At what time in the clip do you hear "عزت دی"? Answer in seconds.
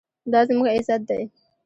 0.75-1.23